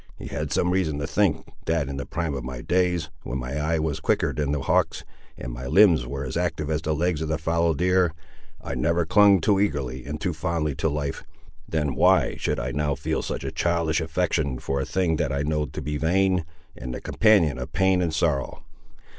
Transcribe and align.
He 0.17 0.25
had 0.25 0.51
some 0.51 0.71
reason 0.71 0.97
to 0.97 1.05
think 1.05 1.47
that, 1.67 1.87
in 1.87 1.97
the 1.97 2.07
prime 2.07 2.33
of 2.33 2.43
my 2.43 2.61
days, 2.63 3.11
when 3.21 3.37
my 3.37 3.51
eye 3.57 3.77
was 3.77 3.99
quicker 3.99 4.33
than 4.33 4.51
the 4.51 4.61
hawk's, 4.61 5.05
and 5.37 5.53
my 5.53 5.67
limbs 5.67 6.07
were 6.07 6.25
as 6.25 6.35
active 6.35 6.71
as 6.71 6.81
the 6.81 6.95
legs 6.95 7.21
of 7.21 7.27
the 7.29 7.37
fallow 7.37 7.75
deer, 7.75 8.11
I 8.59 8.73
never 8.73 9.05
clung 9.05 9.41
too 9.41 9.59
eagerly 9.59 10.03
and 10.07 10.19
fondly 10.35 10.73
to 10.77 10.89
life: 10.89 11.23
then 11.69 11.93
why 11.93 12.33
should 12.39 12.59
I 12.59 12.71
now 12.71 12.95
feel 12.95 13.21
such 13.21 13.43
a 13.43 13.51
childish 13.51 14.01
affection 14.01 14.57
for 14.57 14.79
a 14.81 14.87
thing 14.87 15.17
that 15.17 15.31
I 15.31 15.43
know 15.43 15.67
to 15.67 15.81
be 15.83 15.97
vain, 15.97 16.45
and 16.75 16.95
the 16.95 16.99
companion 16.99 17.59
of 17.59 17.71
pain 17.71 18.01
and 18.01 18.11
sorrow. 18.11 18.63